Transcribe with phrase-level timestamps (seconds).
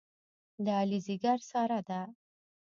[0.63, 2.01] د علي ځېګر ساره ده.